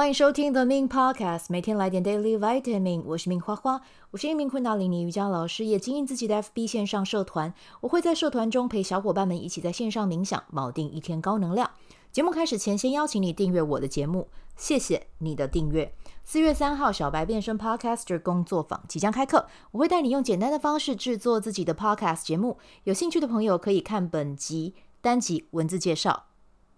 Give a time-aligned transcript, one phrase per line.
[0.00, 3.02] 欢迎收听 The Ming Podcast，每天来点 Daily Vitamin。
[3.04, 3.82] 我是命花花，
[4.12, 7.52] 我是一名昆达里尼瑜伽老师，也经营自己的 FB 线上社团。
[7.82, 11.70] 我会在社团中陪小伙伴们一起在线上冥想，锚定一天高能量。
[12.10, 15.94] 节目开始前，先邀请你订阅我的节目，谢谢你的订阅。
[16.24, 22.56] 四月三号，小白变身 Podcaster 工作坊即将开课，我会带你用简单的方式制作自己的 Podcast 节目。
[22.84, 26.24] 有兴趣的朋友可以看本集单集文字介绍。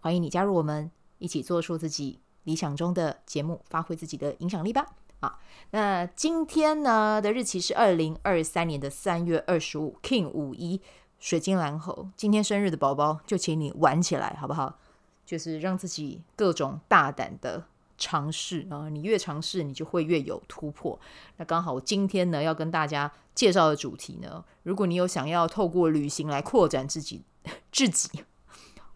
[0.00, 4.86] 欢迎你加入我们，一起做出自己理想中的节目，发挥自己的影响力吧！
[5.20, 5.38] 啊，
[5.70, 10.80] 那今天呢的日期是二零二三年的三月二十五，King 五一
[11.20, 14.80] 水晶蓝猴，今天生日的宝宝就请你玩起来，好不好？
[15.24, 17.64] 就是让自己各种大胆的
[17.96, 20.98] 尝试啊，你越尝试，你就会越有突破。
[21.36, 27.22] 那刚好我今天呢要跟大家介绍的主题呢，如果你有想要透过旅行来扩展自己、
[27.70, 28.24] 自己、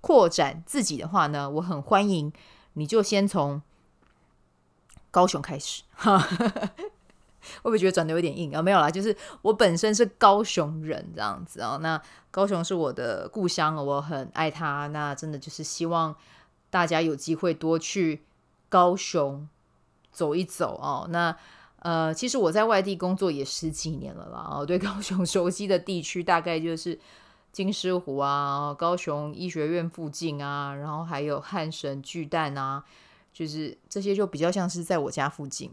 [0.00, 2.32] 扩展自己的话呢，我很欢迎。
[2.78, 3.62] 你就先从
[5.10, 6.18] 高雄开始，哈，
[7.62, 8.60] 会不会觉得转得有点硬啊？
[8.60, 11.78] 没有啦，就是我本身是高雄人这样子啊。
[11.80, 14.86] 那高雄是我的故乡，我很爱它。
[14.88, 16.14] 那真的就是希望
[16.68, 18.22] 大家有机会多去
[18.68, 19.48] 高雄
[20.12, 21.06] 走一走哦。
[21.08, 21.34] 那
[21.78, 24.46] 呃，其实我在外地工作也十几年了啦。
[24.50, 27.00] 哦，对 高雄熟悉的地区大概就是。
[27.56, 32.84] 金狮湖啊，高雄医学院附近啊，然后还有汉神巨蛋啊，
[33.32, 35.70] 就是这些就比较像是在我家附近，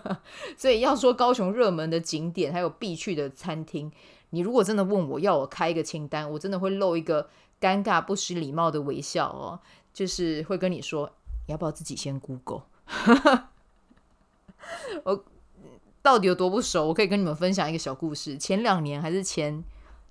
[0.56, 3.92] 所以要说高雄热门的景点还有必去的餐厅，
[4.30, 7.28] 你如果真的问我要我开一个清单，我真的会露一个
[7.60, 9.60] 尴尬不失礼貌的微笑哦，
[9.92, 11.12] 就是会跟你说，
[11.46, 12.62] 你要不要自己先 Google？
[15.04, 15.24] 我
[16.00, 16.86] 到底有多不熟？
[16.86, 19.62] 我可以跟你们分享一个小故事，前两年还是前。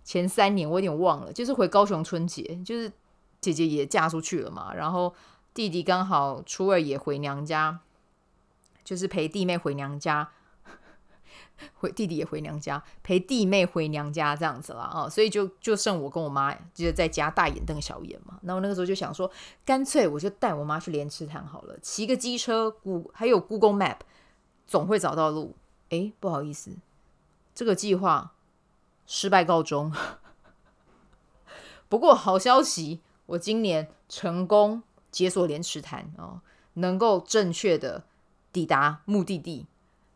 [0.08, 2.90] 前三年我有点忘了，就是回高雄春节，就是
[3.42, 5.14] 姐姐也嫁出去了嘛，然后
[5.54, 7.82] 弟弟刚好初二也回娘家，
[8.86, 10.30] 就是陪弟妹回娘家，
[11.76, 14.84] 回弟弟也回娘家，陪弟妹回娘家这样子啦。
[14.84, 18.40] 啊，所以就就剩我跟我妈就是在家大眼瞪小眼嘛。
[18.44, 19.30] 那我那个时候就想说，
[19.66, 23.98] 干脆我就带我妈去莲池潭好了，骑个机车，谷还有 Google Map，
[24.66, 25.54] 总会找到路。
[25.90, 26.72] 诶，不好意思，
[27.54, 28.36] 这个计划。
[29.08, 29.92] 失败告终。
[31.90, 36.42] 不过好消息，我今年成功解锁莲池潭哦，
[36.74, 38.04] 能够正确的
[38.52, 39.66] 抵达目的地，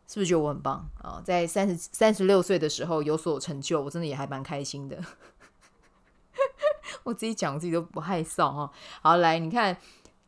[0.06, 1.16] 是不是觉得我很棒啊？
[1.16, 5.02] 哦，在三十三十六岁的时候有所成就，我真的也还蛮开心的。
[7.04, 8.70] 我自己讲，我自己都不害臊哈。
[9.00, 9.74] 好，来你看，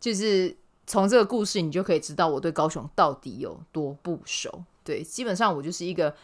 [0.01, 4.65] 就是从这个故事，你就可以知道我对高雄到底有多不熟。
[4.83, 6.17] 对，基本上我就是一个。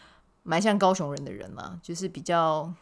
[0.43, 2.73] 蛮像高雄人的人嘛，就是比较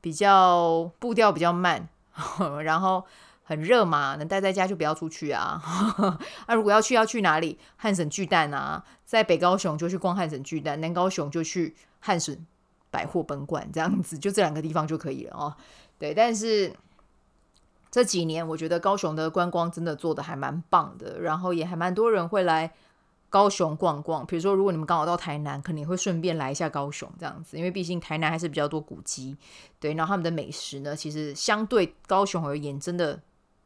[0.00, 1.88] 比较步调比较慢，
[2.64, 3.04] 然后
[3.42, 5.60] 很热嘛，能待在家就不要出去啊。
[6.46, 7.58] 那、啊、如果要去，要去哪里？
[7.76, 12.46] 汉神巨蛋啊，在北高雄就去逛汉神巨蛋，南高雄就去汉神
[12.90, 15.56] 百货本馆，这样子就这两个地方就可以了哦。
[15.98, 16.72] 对，但是
[17.90, 22.72] 这几年我觉得高雄的观光真的做得还蛮棒的，然后也还蛮多人会来。
[23.32, 29.34] 高雄逛逛，比如说，如果你们刚好到台南，肯定会顺便来一下高雄这样子，因为毕竟台南还是比较多古迹，
[29.80, 29.94] 对。
[29.94, 33.18] 然后他们的美食呢，其实相对高雄而言，真的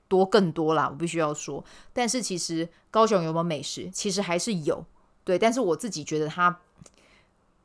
[0.06, 1.64] 多更多啦，我必须要说。
[1.92, 4.86] 但是其实高雄有没有美食，其实还是有，
[5.24, 5.36] 对。
[5.36, 6.60] 但是我自己觉得它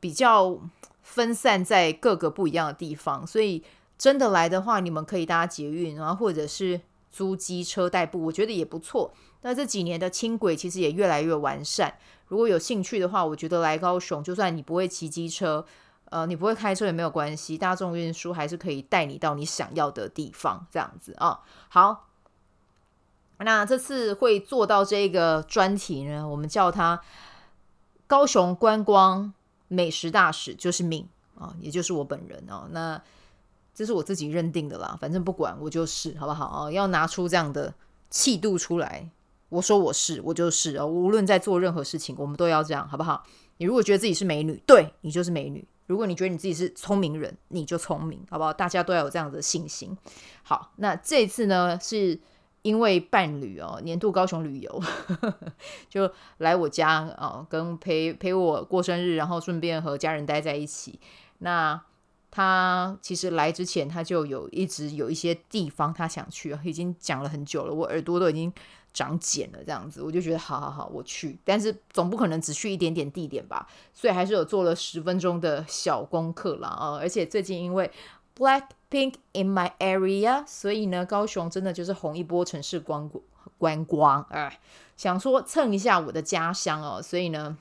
[0.00, 0.58] 比较
[1.02, 3.62] 分散在各个不一样的地方，所以
[3.96, 6.80] 真的来的话，你们可以搭捷运，然后或者是
[7.12, 9.12] 租机车代步，我觉得也不错。
[9.42, 11.96] 那这几年的轻轨其实也越来越完善。
[12.28, 15.66] 如果有兴趣的话，我觉得来高雄，就算你不会骑机车，
[16.06, 22.08] 呃，你不会开车也没有关系，大众运输还是可以带你到你想要的地方，这样子啊、好，
[23.38, 27.00] 那这次会做到这个专题呢，我们叫它
[28.06, 29.34] 高雄观光
[29.68, 32.68] 美食大使，就是命啊、也就是我本人哦。
[32.70, 33.02] 那
[33.74, 37.72] 这是我自己认定的啦，反正不管我就是，好不好啊、要拿出这样的
[38.10, 39.10] 气度出来。
[39.48, 40.86] 我说我是，我就是哦。
[40.86, 43.22] 无论在做任何事情，我们都要这样，好不好？
[43.58, 48.52] 你如果觉得自己是美女，对，你就是美女；如果你觉得你自己是聪明人，你就聪明，好不好？
[48.52, 49.96] 大家都要有这样的信心。
[50.42, 52.18] 好，那这次呢，是
[52.62, 54.82] 因为伴侣哦，年度高雄旅游
[55.90, 60.98] 就来我家哦，跟陪陪我过生日，然后顺便和家人待在一起。
[61.38, 61.78] 那
[62.32, 68.52] 他其实来之前，他就有一直有一些地方他想去，已经讲了很久了，我耳朵都已经。
[68.94, 71.38] 长茧了这样子，我就觉得好好好，我去。
[71.46, 76.68] 但是总不可能只去一点点地点吧，所以还是有做了十分钟的小功课啦。
[76.68, 77.90] 啊、而且最近因为
[78.36, 83.10] Blackpink in my area，所以呢，高雄真的就是红一波城市光
[83.56, 84.60] 观光，哎，
[84.98, 87.56] 想说蹭一下我的家乡哦，所以呢，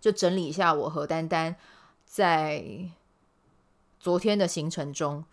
[0.00, 1.56] 就整理一下我和丹丹
[2.04, 2.64] 在
[4.04, 5.24] 昨天的行程中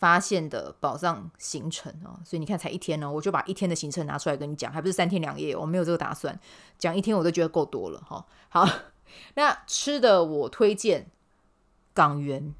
[0.00, 6.36] 发现的宝藏行程哦，所以你看才一天呢，我就把一天的行程拿出来跟你讲，还不是三天两夜，我没有这个打算，
[6.76, 8.26] 讲一天我都觉得够多了哈。
[8.48, 8.68] 好，
[9.36, 11.08] 那吃的我推荐
[11.94, 12.52] 港元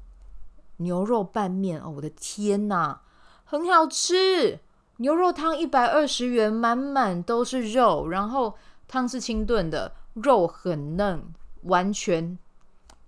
[0.77, 2.99] 牛肉拌面哦，我的天呐，
[3.43, 4.61] 很好吃。
[4.99, 8.55] 牛肉汤一百二十元，满满都是肉，然后
[8.87, 11.25] 汤是清炖的，肉很嫩，
[11.63, 12.39] 完全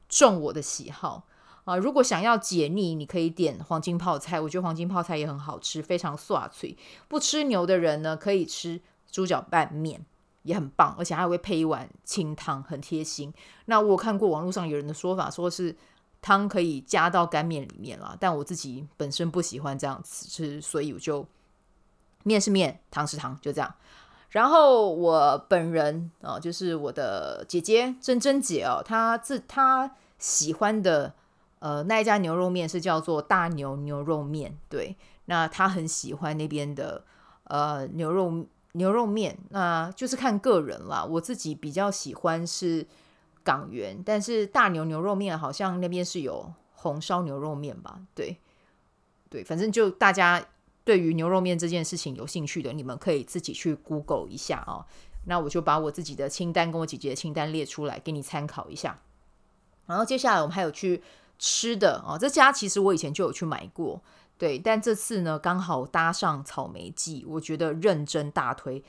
[0.10, 1.24] 中我的喜好
[1.70, 1.78] 啊！
[1.78, 6.78] 如果想要解腻，你可以点黄金泡菜，我觉得黄金泡菜也很好吃，非常爽脆。
[7.08, 10.06] 不吃牛的人呢，可以吃猪脚拌面，
[10.44, 13.34] 也很棒，而且还会配一碗清汤，很贴心。
[13.66, 15.76] 那我看过网络上有人的说法，说是
[16.22, 21.26] 汤可以加到干面里面啦，但我自己本身不喜欢这样子吃，所以我就。
[22.24, 23.76] 面是面，汤是汤，就这样。
[24.30, 31.14] 然后我本人哦，就是我的姐姐珍珍姐哦，她自她喜欢的
[31.60, 34.96] 呃那一家牛肉面是叫做大牛牛肉面，对，
[35.26, 37.06] 那他很喜欢那边的
[37.46, 41.06] 呃牛肉牛肉面，那就是看个人啦。
[41.06, 42.86] 我自己比较喜欢是
[43.44, 48.00] 港元，但是大牛牛肉面好像那边是有红烧牛肉面吧？
[48.16, 48.38] 对，
[49.30, 50.44] 对，反正就大家。
[50.86, 54.84] 对于牛肉面这件事情有兴趣的，你们可以自己去 Google 一下哦。
[55.26, 59.00] 那我就把我自己的清单跟我姐姐的清单列出来给你参考一下。
[59.86, 61.04] 然后接下来我们还有去
[61.40, 64.00] 吃的哦，这家其实我以前就有去买过，
[64.38, 68.84] 对，但这次呢刚好搭上草莓季，我觉得认真大推。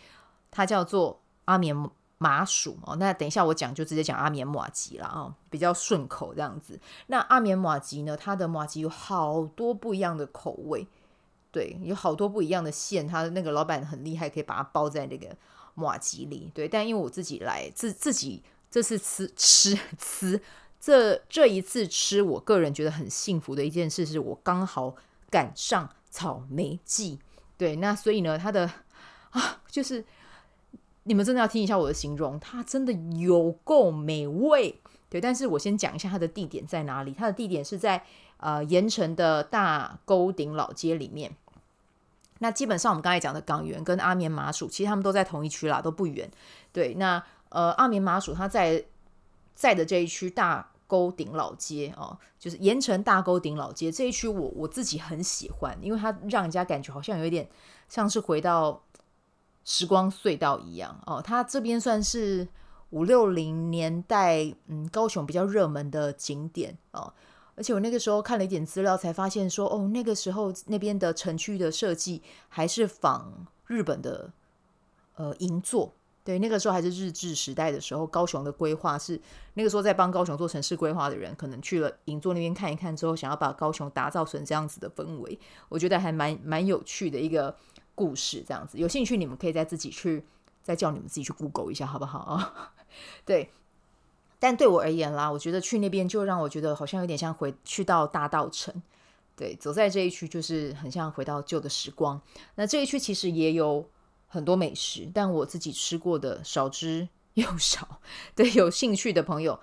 [0.51, 1.75] 它叫做阿棉
[2.19, 2.97] 麻薯哦。
[2.97, 6.79] 那等一下我讲就直接讲阿棉麻吉了啊，比较顺口这样子。
[7.07, 10.87] 那阿棉麻吉呢，它的麻吉有好多不一样的口味。
[11.53, 15.37] 对，有好多不一样的馅，他那个老板很厉害，可以把它包在那个
[15.75, 16.49] 麻吉里。
[16.55, 20.41] 对，但因为我自己来自自己这次吃吃吃
[20.81, 24.97] 这这一次吃，我个人觉得很幸福的一件事，是我刚好
[25.29, 27.19] 赶上草莓季。
[27.59, 28.71] 对，那所以呢，它的
[29.31, 30.03] 啊，就是
[31.03, 34.81] 你们真的要听一下我的形容，它真的有够美味。
[35.11, 37.13] 对，但是我先讲一下它的地点在哪里。
[37.13, 38.03] 它的地点是在
[38.39, 41.37] 呃盐城的大沟顶老街里面。
[42.39, 46.31] 那基本上我们刚才讲的港园跟阿棉麻薯，其实他们都在同一区啦，都不远。
[46.73, 48.83] 对，那呃阿棉麻薯它在
[49.55, 57.49] 在的这一区大沟顶老街哦，就是盐城大沟顶老街这一区，我我自己很喜欢，因为它让人家感觉好像有一点
[57.89, 58.83] 像是回到
[59.65, 61.23] 时光隧道一样哦。
[61.23, 62.49] 它这边算是。
[62.93, 67.15] 五六零年代，嗯，高雄比较热门的景点哦，
[67.55, 74.33] 而且我那个时候看了一点资料，才发现说，哦，那个时候那边的城区的设计还是仿日本的，
[75.15, 75.93] 呃，银座。
[76.23, 79.21] 对，那个时候还是日治时代的时候，高雄的规划是
[79.55, 85.39] 那个时候在帮高雄做城市规划的人，可能去了银座那边看一看之后，想要把高雄打造成这样子的氛围，
[85.69, 87.57] 我觉得还蛮蛮有趣的一个
[87.95, 88.45] 故事。
[88.47, 90.25] 这样子，有兴趣你们可以再自己去。
[90.63, 92.75] 再叫你们自己去 Google 一下，好不好啊？
[93.25, 93.51] 对，
[94.39, 98.81] 但对我而言啦，我觉得去那边就让我觉得好像有点像回去到大稻城。
[99.35, 102.21] 对，走在这一区就是很像回到旧的时光。
[102.57, 103.89] 那这一区其实也有
[104.33, 108.01] 很多美食，但我自己吃过的少之又少。
[108.35, 109.59] 对，有兴趣的朋友，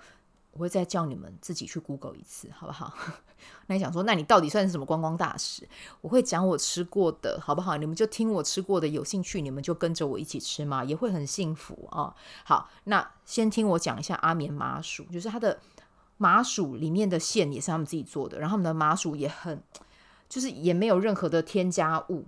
[0.52, 2.92] 我会再叫你们自己去 Google 一次，好不好？
[3.66, 5.66] 那你想说，那你到底算是什么观光大使？
[6.02, 7.78] 我会讲我吃过的，好不好？
[7.78, 12.14] 你们就听我吃过的，有兴趣你们就跟着我一起吃嘛，也会很幸福啊。
[12.44, 15.60] 好，那先听我讲一下阿棉麻薯，就是它的
[16.16, 19.62] 麻薯里面的馅也是他们自己做的，然后他们的麻薯也很，
[20.28, 22.24] 就是也没有任何的添加物。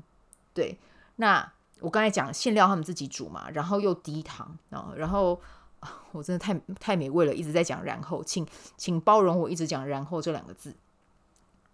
[0.54, 0.78] 对，
[1.16, 5.40] 那我刚才讲馅料他们自己煮嘛，然后又低糖啊，然后。
[6.12, 8.46] 我真的太太美味了，一直在讲，然后请
[8.76, 10.76] 请包容我一直讲然后这两个字。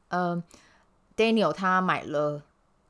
[0.06, 0.40] 呃
[1.16, 2.40] ，Daniel 他买了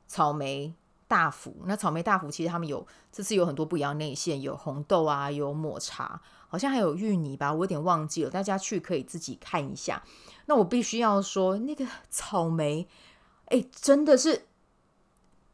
[0.05, 0.75] 草莓
[1.07, 10.03] 大福，那草莓大福其实他们有这次有很多不一样内馅，有红豆啊，有抹茶，好像还有芋泥吧，我有点忘记了，大家去可以自己看一下。
[10.45, 12.87] 那我必须要说，那个草莓，
[13.45, 14.46] 哎，真的是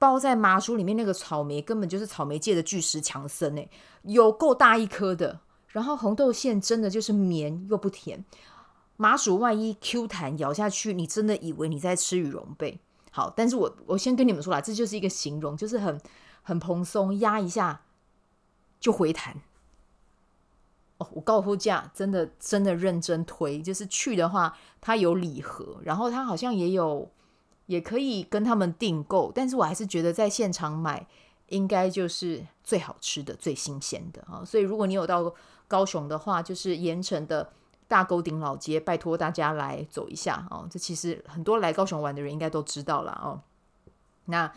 [0.04, 3.70] 包在麻薯里面，那个草莓根本就是草莓界的巨石强森哎，
[4.02, 5.40] 有够大一颗的。
[5.70, 8.26] 然后红豆馅真的就是绵又不甜，
[8.98, 12.82] 麻薯外衣 Q 弹，咬下去你真的以为你在吃羽绒被。
[13.12, 15.98] 好，但是我我先跟你们说啦，这就是一个形容，就是很
[16.42, 17.84] 很蓬松，压一下
[18.82, 19.42] 就回弹。
[20.98, 27.10] 哦，我高货价真的真的认真推，就是去的话，它有礼盒，然后它好像也有
[27.74, 31.08] 也可以跟他们订购，但是我还是觉得在现场买。
[31.50, 34.42] 应该就是最好吃的、最新鲜的啊。
[34.44, 35.32] 所以如果你有到
[35.68, 37.48] 高雄的话，就是盐城的
[37.88, 40.66] 大沟顶老街，拜托大家来走一下哦。
[40.72, 43.28] 这其实很多来高雄玩的人应该都知道了哦。
[44.26, 44.52] 那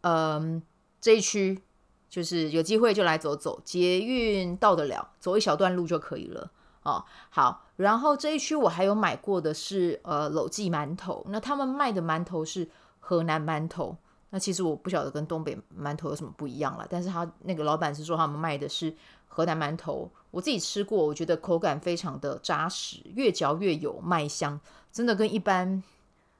[0.00, 0.60] 嗯，
[1.00, 1.62] 这一区
[2.08, 6.50] 就是有机会就来走走，捷运到得了，走一小段路就可以了。
[6.82, 12.66] 哦，好，然后这一区我还有买过的是呃卤记馒头，那他们卖的馒头是
[12.98, 13.94] 河南馒头，
[14.30, 18.94] 那其实我不晓得跟东北馒头有什么不一样了，但是他那个老板是说他们卖的是
[19.28, 24.58] 河南馒头，我自己吃过，我觉得口感非常的扎实，越嚼越有麦香，
[24.90, 25.82] 真的跟一般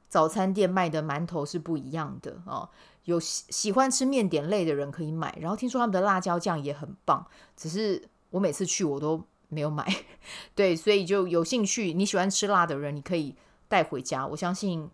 [0.09, 2.67] 早餐店卖的馒头是不一样的哦。
[3.03, 7.23] 有喜喜欢吃面点类的人可以买，然后听说他们的辣椒酱也很棒，
[7.55, 9.23] 只是我每次去我都。
[9.51, 9.85] 没有买，
[10.55, 13.35] 对，所以就有兴趣，你喜欢吃辣的人，你可以
[13.67, 14.25] 带回家。
[14.25, 14.89] 我相信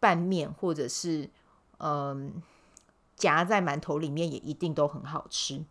[0.00, 1.30] 拌面或者是
[1.78, 2.42] 嗯
[3.16, 5.64] 夹在馒头里面也一定都很好吃。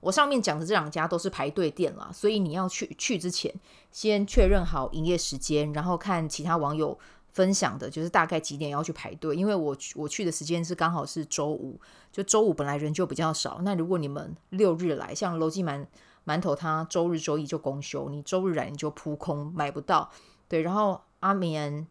[0.00, 3.54] 我上面讲的这两家都是排队店啦，所以你要去去之前
[3.92, 6.98] 先确认好营业时间，然后看其他网友
[7.34, 9.36] 分享的，就是大概几点要去排队。
[9.36, 11.78] 因为我我去的时间是刚好是周五，
[12.10, 13.60] 就周五本来人就比较少。
[13.62, 15.86] 那如果你们六日来，像楼记满
[16.30, 20.08] 馒头它周日周一就公休，你周日来你就扑空买不到。
[20.46, 21.88] 对，然后阿棉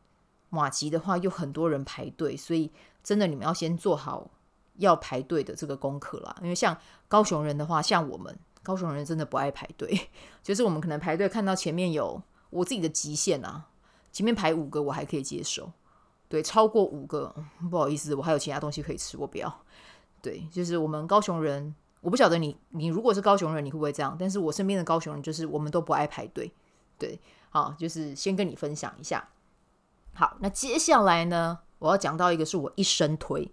[0.50, 2.72] 马吉的话又很多人排队，所以
[3.04, 4.32] 真的你们要先做好
[4.78, 6.36] 要排队的这个功课啦。
[6.42, 6.78] 因为像
[7.08, 10.10] 高雄人的话，像我们高雄人真的不爱排队，
[10.42, 13.68] 就是我们可能排队看到前面有我自己的极限啊，
[14.12, 15.72] 前面排五个我还可以接受，
[16.28, 17.36] 对，超过五个
[17.70, 19.64] 不好意思，我还有其他东西可以吃，我不要。
[20.22, 21.76] 对，就是我们高雄人。
[22.02, 24.16] 我不晓得你，你如果是高雄人，你会不会这样？
[24.18, 26.50] 但是我身边的高雄人就是我们都不爱排队，
[26.98, 29.28] 对，好，就是先跟你分享一下。
[30.14, 33.52] 好，那接下来呢，我要讲到一个是我一生推，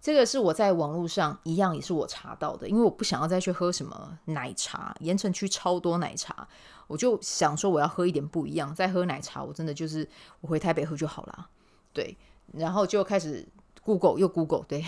[0.00, 6.48] 这个是我在网络上一样也是我查到的，因为我不想要再去喝什么奶茶，盐城区超多奶茶，
[6.86, 10.08] 我就想说我要喝一点不一样，再喝奶茶我真的就是
[10.40, 11.48] 我回台北喝就好了，
[11.92, 12.16] 对，
[12.54, 13.46] 然后就开始
[13.82, 14.82] Google 又 Google，对，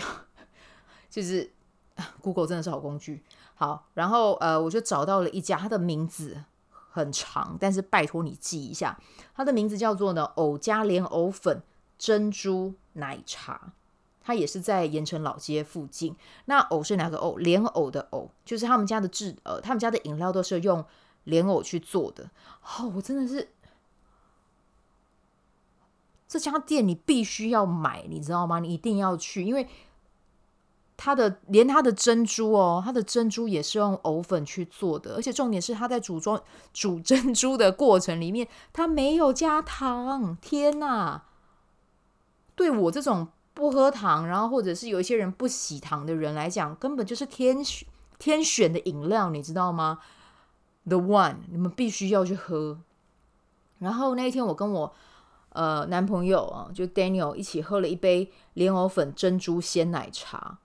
[1.11, 1.51] 就是。
[2.21, 3.23] Google 真的是好工具，
[3.55, 6.43] 好，然后呃，我就找到了一家，它的名字
[6.91, 8.99] 很长，但是拜托你记一下，
[9.35, 11.63] 它的名字叫做呢藕加莲藕粉
[11.97, 13.73] 珍珠奶茶，
[14.21, 16.15] 它也是在盐城老街附近。
[16.45, 17.37] 那藕是哪个藕？
[17.37, 20.85] 莲藕的藕，就是他们家的制呃，他们家的饮料都是用
[21.23, 22.29] 莲藕去做的。
[22.61, 23.49] 哦，我真的是
[26.27, 28.59] 这家店你必须要买，你知道吗？
[28.59, 29.67] 你一定要去，因为。
[30.97, 36.41] 它的连它的珍珠哦，它的珍珠也是用藕粉去做的，而且重点是它在煮装
[36.73, 40.35] 煮珍珠的过程里面，它没有加糖。
[40.41, 41.23] 天哪！
[42.55, 47.87] 对我这种不喝糖，然后或者是有一些人不喜糖的人来讲，根本就是天选
[48.17, 49.99] 天选的饮料，你知道吗
[50.85, 52.79] ？The one，你们必须要去喝。
[53.77, 54.91] 然后那一天我跟我
[55.49, 60.57] 呃男朋友啊，就 Daniel 一起喝了一杯莲藕粉珍珠鲜奶茶。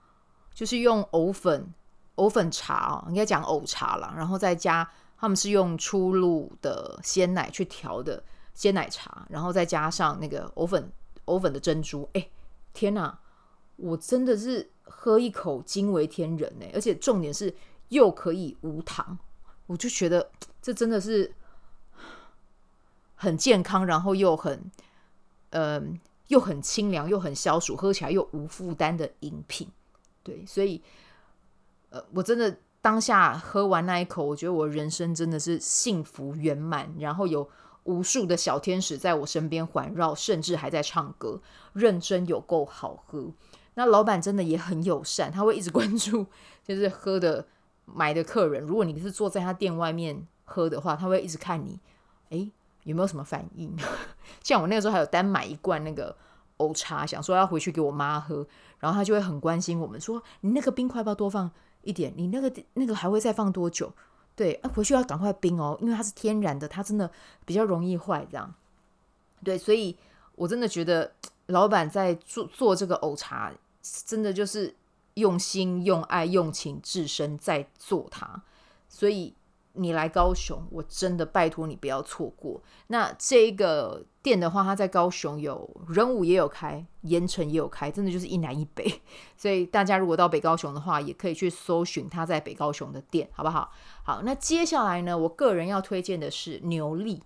[0.53, 1.73] 就是用藕粉、
[2.15, 10.91] 藕粉茶哦，应该讲藕茶啦，然后再加他们是用初露的鲜奶去调的鲜奶茶，然后再加上那个藕粉、
[11.25, 12.07] 藕粉的珍珠。
[12.13, 12.29] 哎，
[12.73, 13.19] 天哪！
[13.75, 17.53] 我真的是喝一口惊为天人呢，而且重点是
[17.89, 19.17] 又可以无糖，
[19.65, 20.29] 我就觉得
[20.61, 21.33] 这真的是
[23.15, 24.71] 很健康，然后又很
[25.49, 29.67] 嗯、又很清凉，又很消暑，喝起来又无负担的饮品。
[30.23, 30.81] 对，所以，
[31.89, 37.49] 呃，我真的当下喝完那一口，我觉得我人生真的是幸福圆满，然后有
[37.83, 41.41] 无数的小天使在我身边环绕，甚至还在唱歌，
[41.73, 43.33] 认真有够好喝。
[43.73, 46.25] 那老板真的也很友善，他会一直关注，
[46.63, 47.45] 就是喝的
[47.85, 48.63] 买的客人。
[48.65, 51.77] 如果你是坐在他店外面喝的话，他会一直看你，
[52.29, 52.49] 诶，
[52.83, 53.75] 有没有什么反应？
[54.41, 56.15] 像我那个时候还有单买一罐那个。
[56.57, 58.45] 藕茶，想说要回去给我妈喝，
[58.83, 61.49] 然后他就会很关心我们，说你那个冰块要不要多放
[61.83, 62.13] 一点？
[62.17, 63.89] 你那个那个还会再放多久？
[64.35, 67.09] 对，啊，回去要赶快冰哦，因为它是天然的，它真的
[67.45, 68.27] 比较容易坏。
[68.29, 68.53] 这样，
[69.41, 69.97] 对，所以
[70.35, 71.09] 我真的觉得
[71.45, 73.53] 老板在做做这个藕茶，
[74.05, 74.75] 真的就是
[75.13, 78.43] 用心、用爱、用情至深在做它，
[78.89, 79.33] 所以。
[79.73, 82.61] 你来高雄，我真的拜托你不要错过。
[82.87, 89.01] 那这一个店的话，它在高雄有仁武也有开，盐城也有开，真的就是一南一北。
[89.35, 93.71] 所以大家如果到北高雄的话，也可以去搜寻它在北高雄的店，好不好？
[94.03, 97.23] 好，那接下来呢，我个人要推荐的是牛力。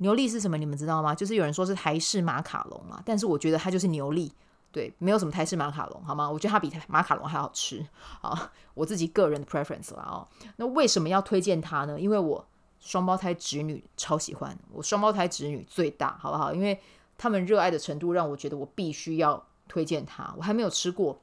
[0.00, 0.56] 牛力是什么？
[0.56, 1.14] 你们知道吗？
[1.14, 4.32] 就是有人说是台式马卡龙嘛，但是我觉得它就是牛力，
[4.70, 6.30] 对，没有什么台式马卡龙，好吗？
[6.30, 7.84] 我觉得它比马卡龙还好吃
[8.20, 10.28] 啊，我自己个人的 preference 啦哦。
[10.56, 11.98] 那为什么要推荐它呢？
[11.98, 12.46] 因为我
[12.78, 16.52] 双胞胎侄女超喜欢，我双胞胎侄女最大，好不好？
[16.52, 16.78] 因为
[17.16, 20.32] 他们热爱的程度让我觉得我必须要推荐它。
[20.36, 21.18] 我还没有吃过，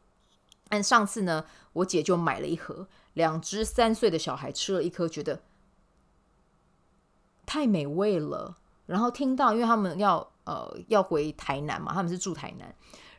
[0.68, 5.44] 但上次呢，我姐就买了一盒，两只三岁的小孩吃了一颗，觉得
[7.46, 8.58] 太美味了。
[8.88, 12.75] 然后听到，因为他们要呃要回台南嘛，他们是住台南。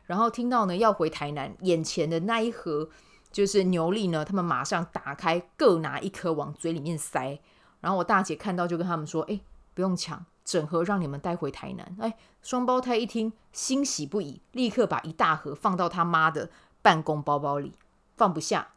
[0.07, 2.89] 然后听到呢，要回台南，眼前的那一盒
[3.31, 7.39] 就是牛粒呢，他们马上打开，各拿一颗往嘴里面塞。
[7.79, 9.39] 然后我大姐看到就跟他们说：“哎，
[9.75, 16.49] 不用抢，整盒让你们带回台南。”哎，双胞胎一听欣喜不已，立刻把一大盒放到他妈的
[16.81, 17.73] 办公包包里，
[18.15, 18.69] 放不下。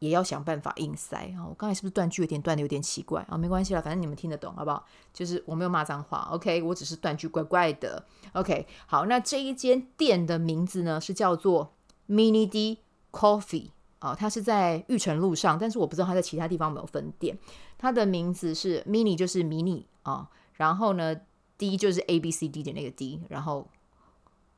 [0.00, 1.46] 也要想办法硬塞啊！
[1.46, 3.36] 我刚才是不是断句有点断的有点奇怪啊？
[3.36, 4.84] 没关系啦，反正你们听得懂好不好？
[5.12, 6.62] 就是我没有骂脏话，OK？
[6.62, 8.02] 我只是断句怪怪的
[8.32, 8.66] ，OK？
[8.86, 11.74] 好，那这一间店的名字呢是叫做
[12.08, 12.78] Mini D
[13.12, 17.38] Coffee 啊，它是在玉成路上，但是我不知道它在其他地方有没有分店。
[17.76, 21.14] 它的名字是 Mini，就是迷你啊，然后呢
[21.58, 23.68] D 就是 A B C D 的那个 D，然后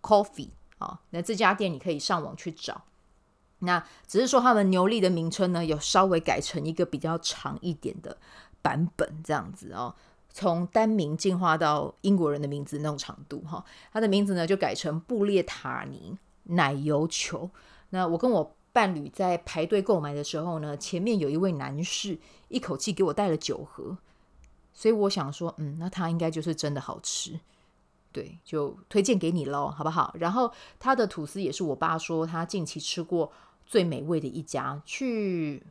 [0.00, 2.84] Coffee 啊，那这家店你可以上网去找。
[3.64, 8.16] 那只是说，他们牛力的名称呢，有稍微改成一个比较长一点的
[8.60, 9.94] 版本，这样子哦，
[10.30, 13.64] 从单名进化到英国人的名字那种长度哈、哦。
[13.92, 17.48] 他的名字呢就改成布列塔尼奶油球。
[17.90, 23.96] 那我跟我伴侣在排队购买的时候呢，前面有一位男士一口气给我带了九盒，
[24.72, 27.38] 所以我想说，嗯，那他应该就是真的好吃，
[28.10, 30.12] 对，就推荐给你喽，好不好？
[30.18, 33.30] 然后他的吐司也是我爸说他近期吃过。
[33.66, 35.62] 最美味的一家，去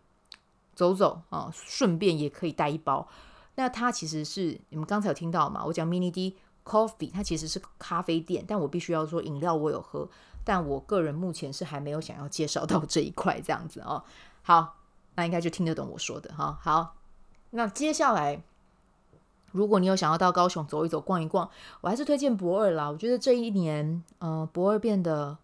[0.73, 3.07] 走走啊，顺便也可以带一包。
[3.55, 5.63] 那它其实是你们刚才有听到嘛？
[5.65, 10.09] 我讲 Mini D Coffee，它其实是咖啡店，但我必须要说饮料我有喝，
[10.43, 14.03] 但我个人目前是还没有想要介绍到这一块这样子哦。
[14.41, 14.77] 好，
[15.15, 16.57] 那应该就听得懂我说的哈。
[16.61, 16.95] 好，
[17.51, 18.41] 那接下来
[19.51, 21.49] 如果你有想要到高雄走一走、逛一逛，
[21.81, 22.89] 我还是推荐博二啦。
[22.89, 25.37] 我觉得这一年，嗯、呃，驳二变得。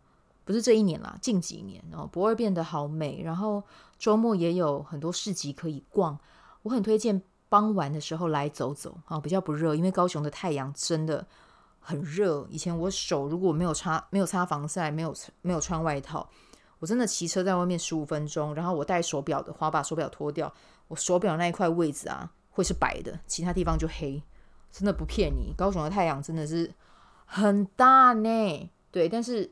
[0.48, 3.62] 不是这一年啦，近几年哦，驳二变得好美，然后
[4.00, 6.18] 周末也有很多市集可以逛。
[6.64, 11.28] 我很推荐傍晚的时候来走走啊，比较不热，因为高雄的太阳真的
[11.82, 12.48] 很热。
[12.50, 16.26] 以前我手如果没有擦没有擦防晒，没有没有穿外套，
[16.80, 20.54] 我真的骑车在外面十五分钟，然后我戴手表的话，把手表脱掉，
[20.88, 24.24] 我手表那一块位置啊会是白的，其他地方就黑，
[24.72, 25.54] 真的不骗你。
[25.58, 26.74] 高雄的太阳真的是
[27.26, 29.52] 很大呢，对，但是。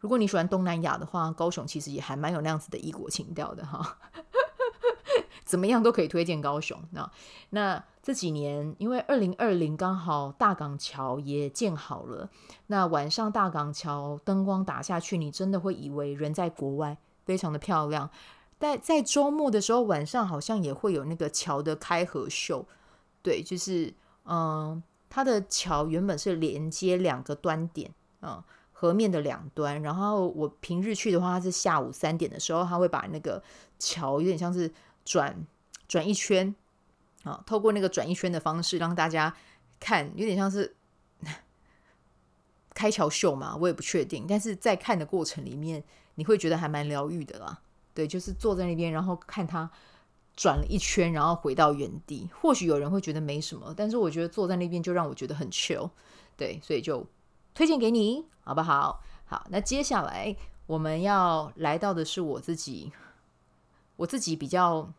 [0.00, 3.98] 如果你喜欢东南亚的话，高雄其实也还蛮有那样子的异国情调的哈。
[5.44, 6.80] 怎么样都可以推荐高雄。
[6.92, 7.10] 那
[7.50, 12.30] 那这几年，因为二零二零刚好大港桥也建好了，
[12.68, 18.08] 那晚上大港桥灯光打下去，你真的会以为人在国外，非常的漂亮。
[18.58, 22.64] 但在周末的时候，晚上好像也会有那个桥的开合秀。
[23.20, 23.92] 对，就是
[24.24, 28.42] 嗯，它的桥原本是连接两个端点，嗯。
[28.80, 33.42] 河面的两端，然后我平日去的话，它是下午三点的时候，他会把那个
[33.78, 34.72] 桥有点像是
[35.04, 35.46] 转
[35.86, 36.54] 转一圈
[37.24, 39.36] 啊，透过那个转一圈的方式让大家
[39.78, 40.74] 看，有点像是
[42.72, 44.24] 开桥秀嘛，我也不确定。
[44.26, 47.60] 但是在看的过程里面，你会觉得还蛮疗愈的啦。
[47.92, 49.70] 对，就是坐在那边，然后看它
[50.34, 52.30] 转了一圈，然后回到原地。
[52.40, 55.90] 或许有人会觉得没什么，但是我觉得坐在那边就让我觉得很 chill。
[56.34, 57.06] 对，所以就。
[57.54, 59.02] 推荐给你，好不好？
[59.24, 60.34] 好，那接下来
[60.66, 62.90] 我们要来到的是我自己，
[63.96, 64.92] 我自己比较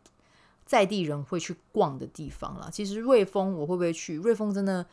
[0.65, 2.69] 在地人会去逛的地方了。
[2.71, 4.15] 其实瑞丰我会不会去？
[4.15, 4.85] 瑞丰真的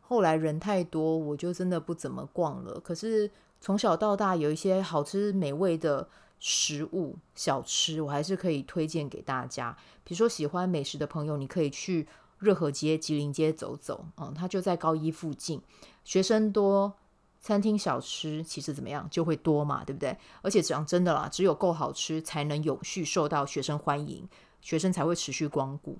[0.00, 2.80] 后来人太多，我就真的不怎么逛了。
[2.80, 9.76] 可是从小到大有一些好吃美味的食物小吃，我还是可以推荐给大家。
[10.04, 12.06] 比如说喜欢美食的朋友，你可以去
[12.38, 15.60] 热河街、吉林街走走，嗯，它就在高一附近，
[16.04, 16.94] 学生多。
[17.38, 20.18] 餐厅小吃其实怎么样就会多嘛，对不对？
[20.42, 24.28] 而且讲真的啦，只有够好吃，才能永续受到学生欢迎，
[24.60, 25.96] 学生才会持续光顾，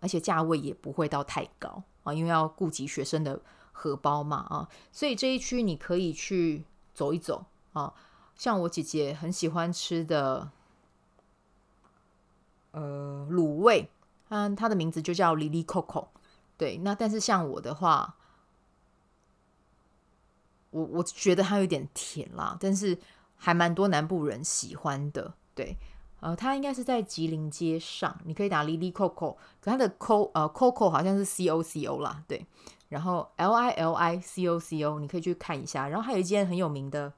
[0.00, 3.38] 而且价位也不会到太高啊，因为要顾及学生的
[3.70, 6.64] 荷包嘛啊，所以这一区你可以去
[6.94, 7.92] 走一走啊。
[8.34, 10.50] 像我姐姐很喜欢吃的，
[12.70, 13.90] 呃，卤味，
[14.30, 16.06] 嗯，它的名字就叫 Lily Coco，
[16.56, 18.16] 对，那但是像我的话。
[20.70, 22.98] 我我觉得它有点甜啦，但是
[23.36, 25.34] 还蛮多南部人喜欢的。
[25.54, 25.76] 对，
[26.20, 32.46] 呃，它应该是在吉林街上，你可以打 Lili Coco，可它的 Co 呃 Coco 好像是 C O C O 啦，对，
[32.88, 35.88] 然后 L I L I C O C O，你可以去看一下。
[35.88, 37.12] 然后还有一间很有名的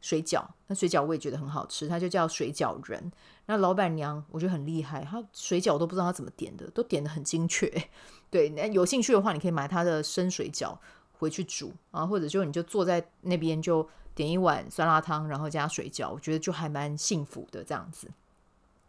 [0.00, 3.12] 水饺，那水饺我也觉得很好吃，它就叫水饺人。
[3.46, 7.70] 那老板娘我觉得很厉害，她水饺都不知道她怎么点的，都点得很精确。
[8.30, 10.76] 对，那有兴趣的话，你可以买她的生水饺
[11.18, 18.08] 回去煮啊，或者就你就坐在那边就点一碗酸辣汤，然后加水饺，我觉得就还蛮幸福的这样子。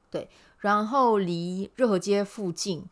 [0.10, 2.86] 对，然后离热河街附近。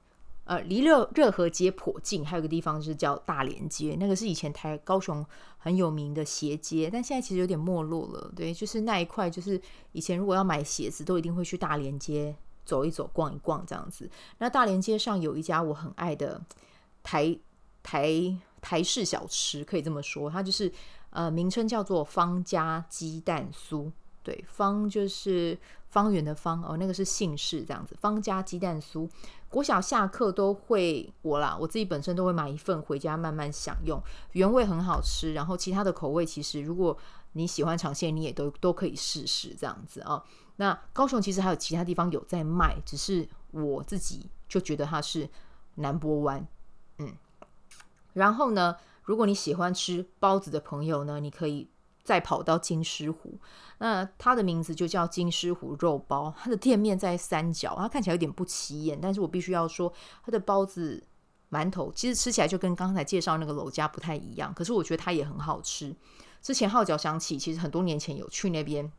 [0.46, 5.26] 呃，离热热河街颇近，还有个地方是叫大连街，那个是以前台高雄
[5.58, 8.30] 很有名的鞋街，但现在其实有点没落了。
[8.36, 9.62] 对，就是那一块，就是
[9.94, 14.12] 以前如果要买鞋子，都一定会去大连街走一走、逛一逛这样子。
[14.40, 16.42] 那大连街上有一家我很爱的
[17.02, 17.40] 台
[17.82, 18.12] 台
[18.64, 20.72] 台式小吃，可以这么说，它就是
[21.12, 23.92] 呃，名称叫做方家鸡蛋酥。
[24.24, 27.94] 对，方就是方圆的方哦，那个是姓氏这样子。
[28.00, 29.08] 方家鸡蛋酥，
[29.50, 35.34] 国小下课都会我啦，我自己本身都会买一份回家慢慢享用，原味很好吃。
[35.34, 36.98] 然后其他的口味，其实如果
[37.34, 40.24] 你喜欢尝鲜，你也都都可以试试这样子啊、哦。
[40.56, 45.30] 那高雄其实还有其他地方有在卖，只是我自己就觉得它是
[45.76, 46.48] 南波湾。
[47.00, 47.14] 嗯，
[48.14, 51.70] 然后呢，如果你喜欢吃包子的朋友呢，你可以。
[52.06, 53.40] 再跑到金狮湖，
[53.78, 56.34] 那它的名字就叫金狮湖肉包。
[56.38, 59.90] 它的店面在三角，它看起来有点不起眼，但是我必须要说，
[60.22, 61.02] 它的包子、
[61.50, 65.96] 馒头其实吃起来就跟刚才介绍那个楼家不太一样，可是我觉得它也很好吃。
[66.42, 68.92] 之前号角响起，其实很多年前有去那边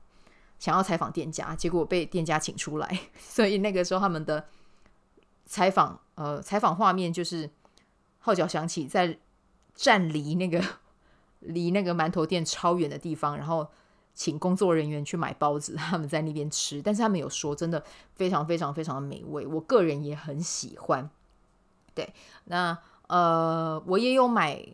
[0.59, 4.46] 想要采访店家，结果被店家请出来， 所以那个时候他们的
[5.44, 7.50] 采访呃采访画面就是
[8.25, 9.17] 号角响起，在
[9.77, 10.61] 站离那个。
[11.47, 13.69] 离那个馒头店超远的地方，然后
[14.15, 16.81] 请工作人员去买包子，他们在那边吃。
[16.81, 17.85] 但是他们有说，真的
[18.15, 21.11] 非常非常非常的美味，我个人也很喜欢。
[21.95, 24.67] 对，那呃，我也有买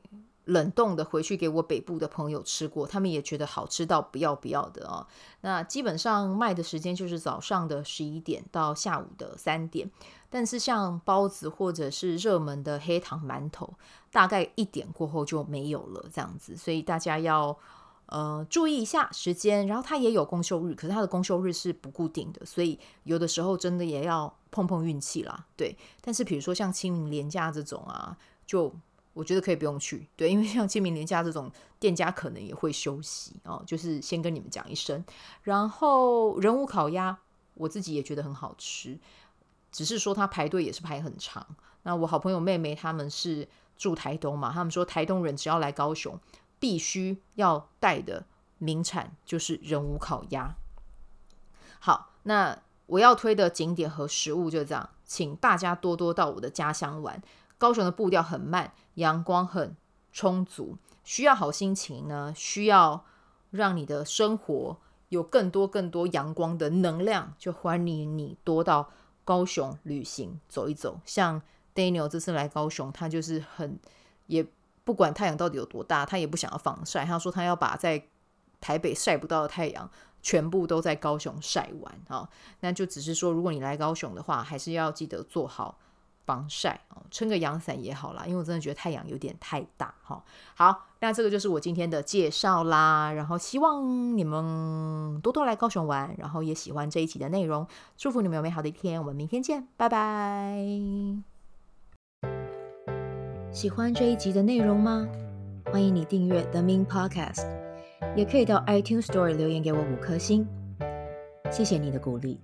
[0.50, 5.06] 冷冻的回去给我北部的朋友吃过，他们也觉得好吃到不要不要的哦。
[5.42, 9.90] 那基本上卖的时间就是早上的十一点到下午的三点。
[10.32, 13.74] 但是像包子或者是热门的黑糖馒头，
[14.12, 17.56] 大概一点过后就没有了，这样子，所以大家要
[18.06, 19.66] 呃注意一下时间。
[19.66, 25.46] 然后它也有公休日，可是它的公休日是不固定的，所以有的时候真的也要碰碰运气啦。
[25.56, 28.72] 对，但是比如说像清明连假这种啊，就
[29.12, 35.04] 我觉得可以不用去，对，因为像清明年假这种店家可能也会休息哦，就是先跟你们讲一声。
[35.42, 37.18] 然后仁武烤鸭，
[37.54, 38.98] 我自己也觉得很好吃。
[39.72, 41.46] 只是说他排队也是排很长。
[41.82, 46.18] 那我好朋友妹妹他们是住台东嘛，他们说台东人只要来高雄，
[46.58, 48.24] 必须要带的
[48.58, 50.54] 名产就是仁武烤鸭。
[51.78, 57.22] 好，那我要推的景点和食物就这样，请大家多多到我的家乡玩。
[57.60, 59.76] 高雄的步调很慢，阳光很
[60.10, 63.04] 充足，需要好心情呢，需要
[63.50, 64.78] 让你的生活
[65.10, 68.90] 有更多更多阳光的能量，就欢迎你多到。
[69.22, 71.40] 高雄旅行走一走，像
[71.72, 73.78] Daniel 这次来高雄，他就是很
[74.26, 74.44] 也
[74.82, 77.04] 不管太阳到底有多大，他也不想要防晒。
[77.04, 78.02] 他说他要把在
[78.60, 79.88] 台北晒不到的太阳
[80.20, 82.28] 全部都在高雄晒完啊。
[82.60, 85.78] 那就只是说，如果你来高雄的话，还是要记得做好。
[86.30, 90.22] 防晒哦，撑个阳伞也好啦，因为我真的觉得太阳有点太大哈。
[90.54, 93.10] 好，那这个就是我今天的介绍啦。
[93.12, 97.66] 然后希望你们多多来高雄玩，然后也喜欢这一集的内容。
[97.96, 100.56] 祝福你们有美好的一天，我们明天见，拜拜。
[103.50, 105.08] 喜欢这一集的内容吗？
[105.72, 107.44] 欢迎你订阅 The Min Podcast，
[108.14, 110.46] 也可以到 iTunes Store 留言给我五颗星，
[111.50, 112.38] 谢谢你的鼓励。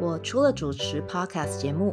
[0.00, 1.92] 我除了主持 Podcast 节目。